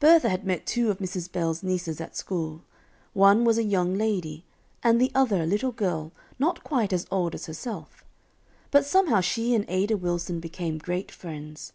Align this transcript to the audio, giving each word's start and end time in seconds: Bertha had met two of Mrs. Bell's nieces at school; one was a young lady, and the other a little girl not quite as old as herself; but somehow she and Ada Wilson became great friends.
Bertha 0.00 0.28
had 0.28 0.44
met 0.44 0.66
two 0.66 0.90
of 0.90 0.98
Mrs. 0.98 1.30
Bell's 1.30 1.62
nieces 1.62 2.00
at 2.00 2.16
school; 2.16 2.64
one 3.12 3.44
was 3.44 3.58
a 3.58 3.62
young 3.62 3.94
lady, 3.96 4.44
and 4.82 5.00
the 5.00 5.12
other 5.14 5.40
a 5.44 5.46
little 5.46 5.70
girl 5.70 6.10
not 6.36 6.64
quite 6.64 6.92
as 6.92 7.06
old 7.12 7.32
as 7.36 7.46
herself; 7.46 8.04
but 8.72 8.84
somehow 8.84 9.20
she 9.20 9.54
and 9.54 9.64
Ada 9.68 9.96
Wilson 9.96 10.40
became 10.40 10.78
great 10.78 11.12
friends. 11.12 11.74